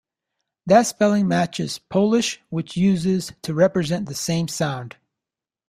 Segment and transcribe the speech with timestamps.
[0.65, 4.97] That spelling matches Polish, which uses to represent the same sound.